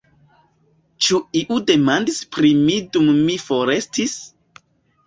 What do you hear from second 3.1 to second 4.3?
mi forestis?